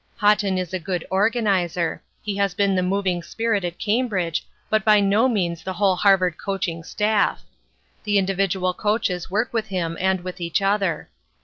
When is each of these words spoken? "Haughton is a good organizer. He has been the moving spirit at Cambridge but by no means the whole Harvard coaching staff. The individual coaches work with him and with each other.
"Haughton 0.17 0.57
is 0.57 0.73
a 0.73 0.79
good 0.79 1.05
organizer. 1.11 2.01
He 2.23 2.35
has 2.37 2.55
been 2.55 2.73
the 2.73 2.81
moving 2.81 3.21
spirit 3.21 3.63
at 3.63 3.77
Cambridge 3.77 4.43
but 4.67 4.83
by 4.83 4.99
no 4.99 5.29
means 5.29 5.61
the 5.61 5.73
whole 5.73 5.95
Harvard 5.95 6.39
coaching 6.39 6.83
staff. 6.83 7.43
The 8.03 8.17
individual 8.17 8.73
coaches 8.73 9.29
work 9.29 9.53
with 9.53 9.67
him 9.67 9.95
and 10.01 10.21
with 10.21 10.41
each 10.41 10.59
other. 10.59 11.07